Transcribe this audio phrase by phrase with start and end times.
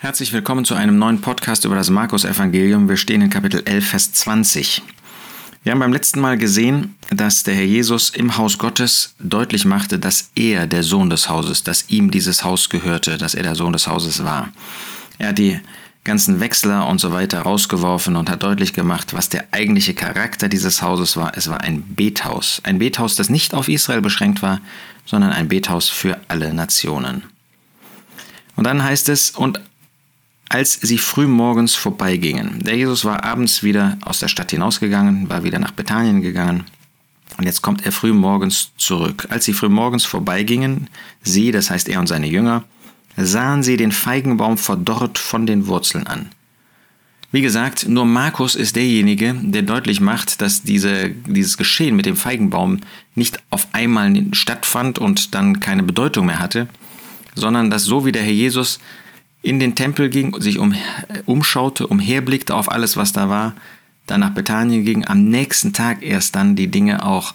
[0.00, 2.88] Herzlich willkommen zu einem neuen Podcast über das Markus-Evangelium.
[2.88, 4.84] Wir stehen in Kapitel 11, Vers 20.
[5.64, 9.98] Wir haben beim letzten Mal gesehen, dass der Herr Jesus im Haus Gottes deutlich machte,
[9.98, 13.72] dass er der Sohn des Hauses, dass ihm dieses Haus gehörte, dass er der Sohn
[13.72, 14.50] des Hauses war.
[15.18, 15.58] Er hat die
[16.04, 20.80] ganzen Wechsler und so weiter rausgeworfen und hat deutlich gemacht, was der eigentliche Charakter dieses
[20.80, 21.32] Hauses war.
[21.36, 22.60] Es war ein Bethaus.
[22.62, 24.60] Ein Bethaus, das nicht auf Israel beschränkt war,
[25.06, 27.24] sondern ein Bethaus für alle Nationen.
[28.54, 29.60] Und dann heißt es, und
[30.48, 32.60] als sie frühmorgens vorbeigingen.
[32.62, 36.64] Der Jesus war abends wieder aus der Stadt hinausgegangen, war wieder nach Bethanien gegangen.
[37.36, 39.26] Und jetzt kommt er frühmorgens zurück.
[39.30, 40.88] Als sie frühmorgens vorbeigingen,
[41.22, 42.64] sie, das heißt er und seine Jünger,
[43.16, 46.30] sahen sie den Feigenbaum verdorrt von den Wurzeln an.
[47.30, 52.16] Wie gesagt, nur Markus ist derjenige, der deutlich macht, dass diese, dieses Geschehen mit dem
[52.16, 52.80] Feigenbaum
[53.14, 56.68] nicht auf einmal stattfand und dann keine Bedeutung mehr hatte,
[57.34, 58.80] sondern dass so wie der Herr Jesus
[59.42, 60.74] in den Tempel ging, sich um,
[61.26, 63.54] umschaute, umherblickte auf alles, was da war,
[64.06, 67.34] dann nach Bethanien ging, am nächsten Tag erst dann die Dinge auch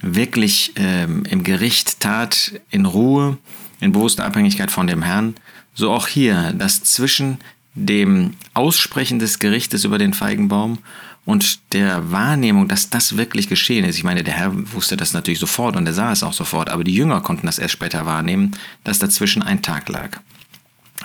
[0.00, 3.38] wirklich ähm, im Gericht tat, in Ruhe,
[3.80, 5.34] in bewusster Abhängigkeit von dem Herrn,
[5.74, 7.38] so auch hier, dass zwischen
[7.74, 10.78] dem Aussprechen des Gerichtes über den Feigenbaum
[11.24, 13.96] und der Wahrnehmung, dass das wirklich geschehen ist.
[13.96, 16.84] Ich meine, der Herr wusste das natürlich sofort und er sah es auch sofort, aber
[16.84, 18.52] die Jünger konnten das erst später wahrnehmen,
[18.84, 20.20] dass dazwischen ein Tag lag.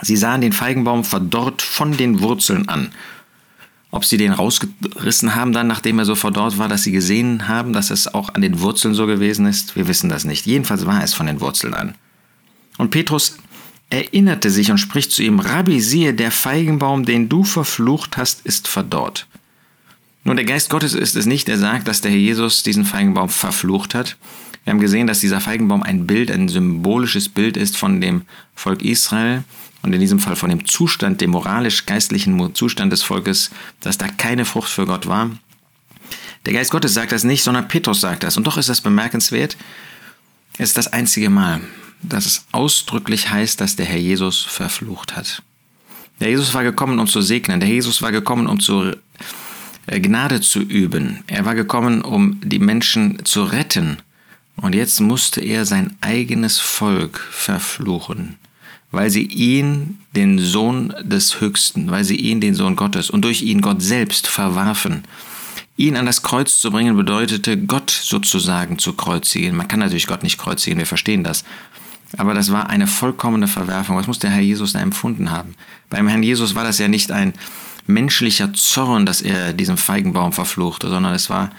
[0.02, 2.92] Sie sahen den Feigenbaum verdorrt von den Wurzeln an.
[3.92, 7.74] Ob sie den rausgerissen haben dann, nachdem er so verdorrt war, dass sie gesehen haben,
[7.74, 10.46] dass es auch an den Wurzeln so gewesen ist, wir wissen das nicht.
[10.46, 11.96] Jedenfalls war es von den Wurzeln an.
[12.78, 13.38] Und Petrus
[13.90, 18.68] erinnerte sich und spricht zu ihm, Rabbi, siehe, der Feigenbaum, den du verflucht hast, ist
[18.68, 19.28] verdorrt.
[20.24, 23.30] Nun, der Geist Gottes ist es nicht, der sagt, dass der Herr Jesus diesen Feigenbaum
[23.30, 24.18] verflucht hat.
[24.64, 28.84] Wir haben gesehen, dass dieser Feigenbaum ein Bild, ein symbolisches Bild ist von dem Volk
[28.84, 29.44] Israel,
[29.82, 34.46] und in diesem Fall von dem Zustand, dem moralisch-geistlichen Zustand des Volkes, dass da keine
[34.46, 35.32] Frucht für Gott war.
[36.46, 38.38] Der Geist Gottes sagt das nicht, sondern Petrus sagt das.
[38.38, 39.58] Und doch ist das bemerkenswert.
[40.58, 41.62] Es ist das einzige Mal,
[42.02, 45.44] dass es ausdrücklich heißt, dass der Herr Jesus verflucht hat.
[46.20, 47.60] Der Jesus war gekommen, um zu segnen.
[47.60, 48.94] Der Jesus war gekommen, um zu
[49.88, 51.24] äh, Gnade zu üben.
[51.28, 53.98] Er war gekommen, um die Menschen zu retten.
[54.58, 58.36] Und jetzt musste er sein eigenes Volk verfluchen
[58.92, 63.42] weil sie ihn, den Sohn des Höchsten, weil sie ihn, den Sohn Gottes und durch
[63.42, 65.04] ihn Gott selbst verwarfen.
[65.78, 69.56] Ihn an das Kreuz zu bringen bedeutete, Gott sozusagen zu kreuzigen.
[69.56, 71.46] Man kann natürlich Gott nicht kreuzigen, wir verstehen das.
[72.18, 73.96] Aber das war eine vollkommene Verwerfung.
[73.96, 75.56] Was muss der Herr Jesus da empfunden haben?
[75.90, 77.34] Beim Herrn Jesus war das ja nicht ein
[77.86, 81.52] menschlicher Zorn, dass er diesen Feigenbaum verfluchte, sondern es war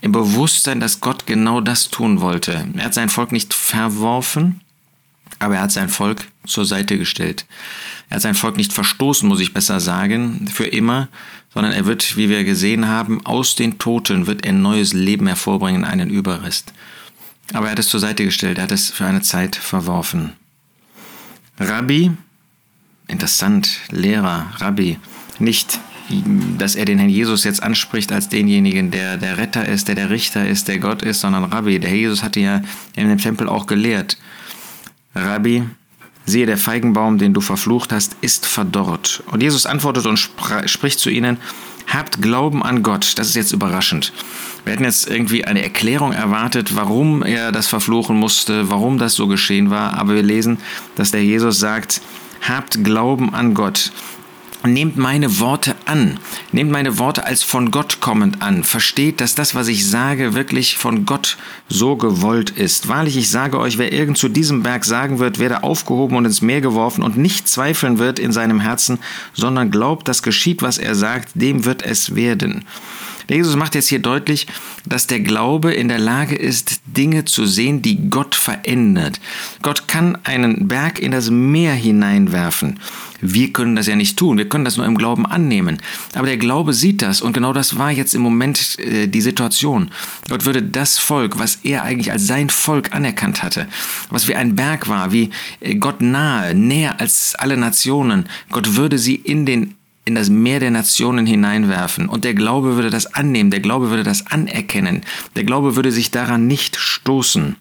[0.00, 2.66] im Bewusstsein, dass Gott genau das tun wollte.
[2.76, 4.60] Er hat sein Volk nicht verworfen,
[5.42, 7.46] aber er hat sein Volk zur Seite gestellt.
[8.08, 11.08] Er hat sein Volk nicht verstoßen, muss ich besser sagen, für immer,
[11.52, 15.84] sondern er wird, wie wir gesehen haben, aus den Toten wird er neues Leben hervorbringen,
[15.84, 16.72] einen Überrest.
[17.52, 20.32] Aber er hat es zur Seite gestellt, er hat es für eine Zeit verworfen.
[21.58, 22.12] Rabbi,
[23.08, 24.98] interessant, Lehrer, Rabbi,
[25.38, 25.78] nicht,
[26.58, 30.10] dass er den Herrn Jesus jetzt anspricht als denjenigen, der der Retter ist, der der
[30.10, 31.78] Richter ist, der Gott ist, sondern Rabbi.
[31.78, 32.62] Der Herr Jesus hatte ja
[32.94, 34.16] in dem Tempel auch gelehrt.
[35.14, 35.64] Rabbi,
[36.26, 39.22] siehe, der Feigenbaum, den du verflucht hast, ist verdorrt.
[39.30, 41.38] Und Jesus antwortet und spricht zu ihnen,
[41.86, 43.18] habt Glauben an Gott.
[43.18, 44.12] Das ist jetzt überraschend.
[44.64, 49.26] Wir hätten jetzt irgendwie eine Erklärung erwartet, warum er das verfluchen musste, warum das so
[49.26, 50.58] geschehen war, aber wir lesen,
[50.94, 52.00] dass der Jesus sagt,
[52.48, 53.92] habt Glauben an Gott.
[54.64, 56.20] Nehmt meine Worte an.
[56.52, 58.62] Nehmt meine Worte als von Gott kommend an.
[58.62, 61.36] Versteht, dass das, was ich sage, wirklich von Gott
[61.68, 62.86] so gewollt ist.
[62.86, 66.42] Wahrlich, ich sage euch, wer irgend zu diesem Berg sagen wird, werde aufgehoben und ins
[66.42, 69.00] Meer geworfen und nicht zweifeln wird in seinem Herzen,
[69.34, 72.64] sondern glaubt, dass geschieht, was er sagt, dem wird es werden.
[73.36, 74.46] Jesus macht jetzt hier deutlich,
[74.86, 79.20] dass der Glaube in der Lage ist, Dinge zu sehen, die Gott verändert.
[79.62, 82.78] Gott kann einen Berg in das Meer hineinwerfen.
[83.20, 85.78] Wir können das ja nicht tun, wir können das nur im Glauben annehmen.
[86.14, 89.90] Aber der Glaube sieht das und genau das war jetzt im Moment äh, die Situation.
[90.28, 93.68] Gott würde das Volk, was er eigentlich als sein Volk anerkannt hatte,
[94.10, 95.30] was wie ein Berg war, wie
[95.60, 100.60] äh, Gott nahe, näher als alle Nationen, Gott würde sie in den in das Meer
[100.60, 102.08] der Nationen hineinwerfen.
[102.08, 105.02] Und der Glaube würde das annehmen, der Glaube würde das anerkennen,
[105.36, 107.56] der Glaube würde sich daran nicht stoßen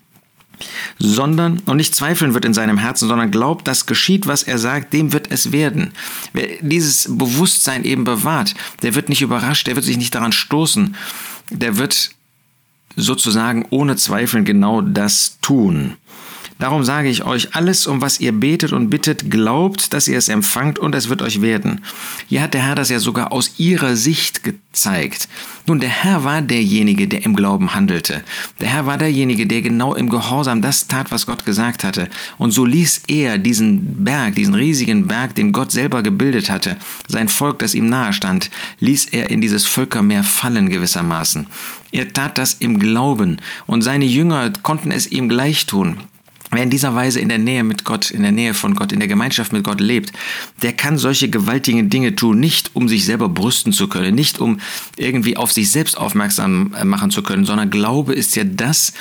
[0.99, 4.93] sondern und nicht zweifeln wird in seinem Herzen, sondern glaubt, dass geschieht, was er sagt,
[4.93, 5.91] dem wird es werden.
[6.33, 10.95] Wer dieses Bewusstsein eben bewahrt, der wird nicht überrascht, der wird sich nicht daran stoßen,
[11.49, 12.11] der wird
[12.95, 15.97] sozusagen ohne Zweifeln genau das tun.
[16.61, 20.29] Darum sage ich euch, alles, um was ihr betet und bittet, glaubt, dass ihr es
[20.29, 21.81] empfangt und es wird euch werden.
[22.27, 25.27] Hier hat der Herr das ja sogar aus ihrer Sicht gezeigt.
[25.65, 28.23] Nun, der Herr war derjenige, der im Glauben handelte.
[28.59, 32.09] Der Herr war derjenige, der genau im Gehorsam das tat, was Gott gesagt hatte.
[32.37, 36.77] Und so ließ er diesen Berg, diesen riesigen Berg, den Gott selber gebildet hatte,
[37.07, 41.47] sein Volk, das ihm nahe stand, ließ er in dieses Völkermeer fallen gewissermaßen.
[41.91, 45.97] Er tat das im Glauben und seine Jünger konnten es ihm gleich tun.
[46.51, 48.99] Wer in dieser Weise in der Nähe mit Gott, in der Nähe von Gott, in
[48.99, 50.11] der Gemeinschaft mit Gott lebt,
[50.61, 54.59] der kann solche gewaltigen Dinge tun, nicht um sich selber brüsten zu können, nicht um
[54.97, 58.93] irgendwie auf sich selbst aufmerksam machen zu können, sondern Glaube ist ja das,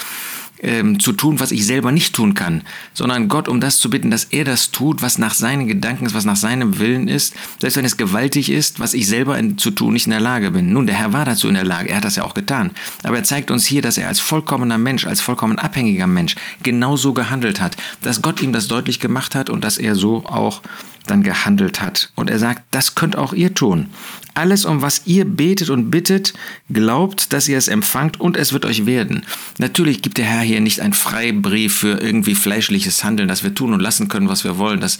[0.62, 2.62] ähm, zu tun, was ich selber nicht tun kann,
[2.94, 6.14] sondern Gott um das zu bitten, dass er das tut, was nach seinen Gedanken ist,
[6.14, 9.70] was nach seinem Willen ist, selbst wenn es gewaltig ist, was ich selber in, zu
[9.70, 10.72] tun nicht in der Lage bin.
[10.72, 12.70] Nun, der Herr war dazu in der Lage, er hat das ja auch getan.
[13.02, 17.12] Aber er zeigt uns hier, dass er als vollkommener Mensch, als vollkommen abhängiger Mensch genauso
[17.12, 20.62] gehandelt hat, dass Gott ihm das deutlich gemacht hat und dass er so auch
[21.06, 22.12] dann gehandelt hat.
[22.14, 23.88] Und er sagt, das könnt auch ihr tun.
[24.34, 26.34] Alles, um was ihr betet und bittet,
[26.72, 29.24] glaubt, dass ihr es empfangt und es wird euch werden.
[29.58, 33.72] Natürlich gibt der Herr hier nicht einen Freibrief für irgendwie fleischliches Handeln, dass wir tun
[33.72, 34.98] und lassen können, was wir wollen, dass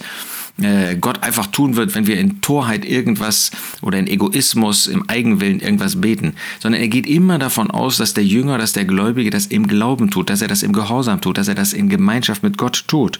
[0.61, 3.51] äh, Gott einfach tun wird, wenn wir in Torheit irgendwas
[3.81, 8.25] oder in Egoismus, im Eigenwillen irgendwas beten, sondern er geht immer davon aus, dass der
[8.25, 11.47] Jünger, dass der Gläubige das im Glauben tut, dass er das im Gehorsam tut, dass
[11.47, 13.19] er das in Gemeinschaft mit Gott tut.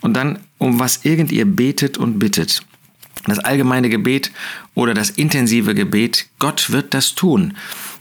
[0.00, 2.62] Und dann, um was irgend ihr betet und bittet
[3.26, 4.32] das allgemeine Gebet
[4.74, 7.54] oder das intensive Gebet, Gott wird das tun.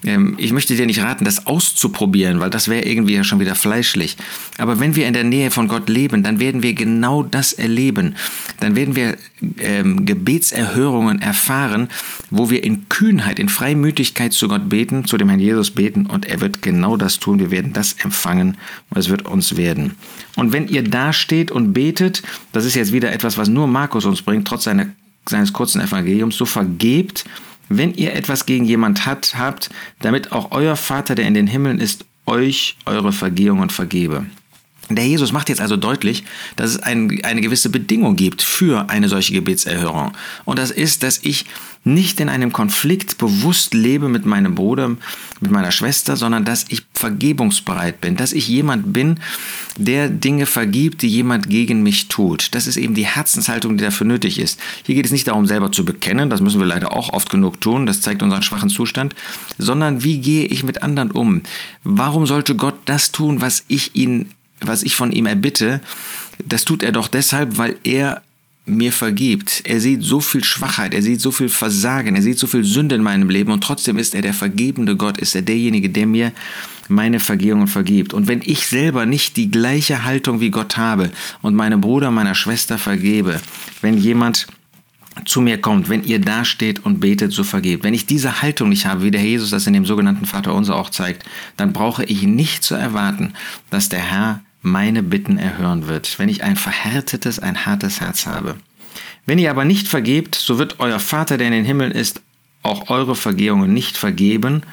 [0.04, 3.56] Ähm, ich möchte dir nicht raten, das auszuprobieren, weil das wäre irgendwie ja schon wieder
[3.56, 4.18] fleischlich.
[4.58, 8.16] Aber wenn wir in der Nähe von Gott leben, dann werden wir genau das erleben.
[8.60, 9.18] Dann werden wir
[9.60, 11.90] ähm, Gebetserhörungen erfahren,
[12.30, 16.26] wo wir in Kühnheit, in Freimütigkeit zu Gott beten, zu dem Herrn Jesus beten und
[16.26, 17.40] er wird genau das tun.
[17.40, 18.58] Wir werden das empfangen
[18.90, 19.96] und es wird uns werden.
[20.36, 24.06] Und wenn ihr da steht und betet, das ist jetzt wieder etwas, was nur Markus
[24.06, 24.88] uns bringt, trotz seiner
[25.28, 27.26] seines kurzen Evangeliums, so vergebt,
[27.70, 29.70] wenn ihr etwas gegen jemand hat, habt,
[30.02, 34.26] damit auch euer Vater, der in den Himmeln ist, euch eure Vergehungen vergebe.
[34.90, 36.24] Der Jesus macht jetzt also deutlich,
[36.56, 40.14] dass es ein, eine gewisse Bedingung gibt für eine solche Gebetserhörung.
[40.46, 41.46] Und das ist, dass ich
[41.84, 44.98] nicht in einem Konflikt bewusst lebe mit meinem Bruder,
[45.40, 49.20] mit meiner Schwester, sondern dass ich vergebungsbereit bin, dass ich jemand bin,
[49.78, 52.54] der Dinge vergibt, die jemand gegen mich tut.
[52.54, 54.60] Das ist eben die Herzenshaltung, die dafür nötig ist.
[54.84, 57.62] Hier geht es nicht darum, selber zu bekennen, das müssen wir leider auch oft genug
[57.62, 59.16] tun, das zeigt unseren schwachen Zustand,
[59.58, 61.44] sondern wie gehe ich mit anderen um?
[61.84, 65.82] Warum sollte Gott das tun, was ich ihn was ich von ihm erbitte,
[66.44, 68.22] das tut er doch deshalb, weil er
[68.66, 69.62] mir vergibt.
[69.66, 72.96] Er sieht so viel Schwachheit, er sieht so viel Versagen, er sieht so viel Sünde
[72.96, 76.32] in meinem Leben und trotzdem ist er der vergebende Gott, ist er derjenige, der mir
[76.88, 78.14] meine Vergehungen vergibt.
[78.14, 82.36] Und wenn ich selber nicht die gleiche Haltung wie Gott habe und meinem Bruder, meiner
[82.36, 83.40] Schwester vergebe,
[83.82, 84.48] wenn jemand
[85.26, 87.84] zu mir kommt, wenn ihr da steht und betet, so vergebt.
[87.84, 90.76] Wenn ich diese Haltung nicht habe, wie der Jesus das in dem sogenannten Vater unser
[90.76, 91.26] auch zeigt,
[91.58, 93.34] dann brauche ich nicht zu erwarten,
[93.70, 98.56] dass der Herr meine Bitten erhören wird, wenn ich ein verhärtetes, ein hartes Herz habe.
[99.26, 102.22] Wenn ihr aber nicht vergebt, so wird euer Vater, der in den Himmeln ist,
[102.64, 104.64] auch eure Vergehungen nicht vergeben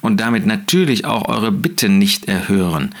[0.00, 2.94] und damit natürlich auch eure Bitten nicht erhören.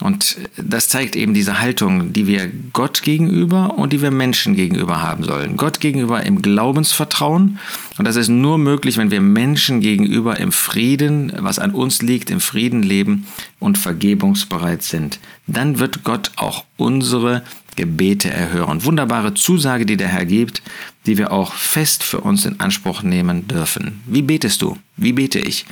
[0.00, 5.02] Und das zeigt eben diese Haltung, die wir Gott gegenüber und die wir Menschen gegenüber
[5.02, 5.56] haben sollen.
[5.56, 7.58] Gott gegenüber im Glaubensvertrauen.
[7.98, 12.30] Und das ist nur möglich, wenn wir Menschen gegenüber im Frieden, was an uns liegt,
[12.30, 13.26] im Frieden leben
[13.58, 15.20] und vergebungsbereit sind.
[15.46, 17.42] Dann wird Gott auch unsere
[17.80, 18.84] Gebete erhören.
[18.84, 20.60] Wunderbare Zusage, die der Herr gibt,
[21.06, 24.02] die wir auch fest für uns in Anspruch nehmen dürfen.
[24.04, 24.76] Wie betest du?
[24.98, 25.64] Wie bete ich?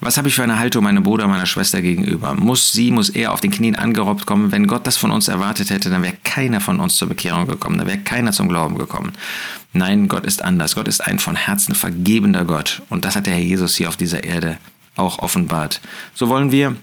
[0.00, 2.34] Was habe ich für eine Haltung meinem Bruder, meiner Schwester gegenüber?
[2.34, 4.50] Muss sie, muss er auf den Knien angerobbt kommen?
[4.50, 7.78] Wenn Gott das von uns erwartet hätte, dann wäre keiner von uns zur Bekehrung gekommen,
[7.78, 9.12] dann wäre keiner zum Glauben gekommen.
[9.72, 10.74] Nein, Gott ist anders.
[10.74, 12.82] Gott ist ein von Herzen vergebender Gott.
[12.90, 14.58] Und das hat der Herr Jesus hier auf dieser Erde
[14.96, 15.80] auch offenbart.
[16.14, 16.74] So wollen wir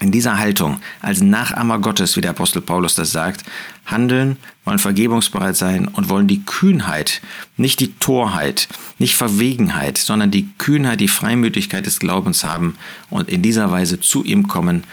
[0.00, 3.44] in dieser Haltung, als Nachahmer Gottes, wie der Apostel Paulus das sagt,
[3.86, 7.22] handeln, wollen vergebungsbereit sein und wollen die Kühnheit,
[7.56, 12.76] nicht die Torheit, nicht Verwegenheit, sondern die Kühnheit, die Freimütigkeit des Glaubens haben
[13.08, 14.84] und in dieser Weise zu ihm kommen.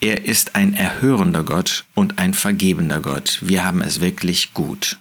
[0.00, 3.38] Er ist ein erhörender Gott und ein vergebender Gott.
[3.42, 4.98] Wir haben es wirklich gut.